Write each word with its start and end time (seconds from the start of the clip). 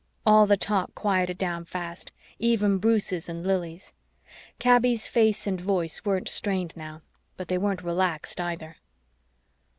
All 0.25 0.47
the 0.47 0.57
talk 0.57 0.95
quieted 0.95 1.37
down 1.37 1.63
fast, 1.63 2.11
even 2.39 2.79
Bruce's 2.79 3.29
and 3.29 3.45
Lili's. 3.45 3.93
Kaby's 4.57 5.07
face 5.07 5.45
and 5.45 5.61
voice 5.61 6.03
weren't 6.03 6.27
strained 6.27 6.73
now, 6.75 7.03
but 7.37 7.49
they 7.49 7.57
weren't 7.59 7.83
relaxed 7.83 8.41
either. 8.41 8.77